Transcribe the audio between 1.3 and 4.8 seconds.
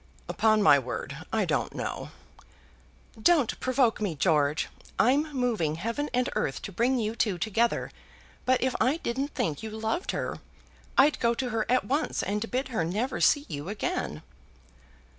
I don't know." "Don't provoke me, George.